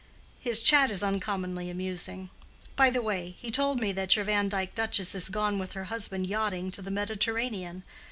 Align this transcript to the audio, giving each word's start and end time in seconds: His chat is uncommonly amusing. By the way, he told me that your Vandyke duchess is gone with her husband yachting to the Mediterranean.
His 0.39 0.59
chat 0.61 0.89
is 0.89 1.03
uncommonly 1.03 1.69
amusing. 1.69 2.31
By 2.75 2.89
the 2.89 3.03
way, 3.03 3.35
he 3.37 3.51
told 3.51 3.79
me 3.79 3.91
that 3.91 4.15
your 4.15 4.25
Vandyke 4.25 4.73
duchess 4.73 5.13
is 5.13 5.29
gone 5.29 5.59
with 5.59 5.73
her 5.73 5.83
husband 5.93 6.25
yachting 6.25 6.71
to 6.71 6.81
the 6.81 6.89
Mediterranean. 6.89 7.83